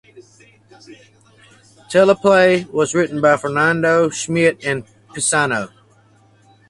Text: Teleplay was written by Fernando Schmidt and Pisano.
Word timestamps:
Teleplay 1.91 2.67
was 2.71 2.95
written 2.95 3.21
by 3.21 3.37
Fernando 3.37 4.09
Schmidt 4.09 4.65
and 4.65 4.83
Pisano. 5.13 5.69